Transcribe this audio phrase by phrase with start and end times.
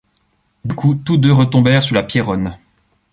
[0.65, 2.57] Du coup, toutes deux retombèrent sur la Pierronne.